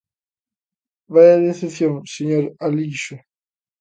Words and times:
Vaia 1.13 1.43
decepción, 1.47 1.93
señor 2.15 2.45
Alixo. 2.65 3.15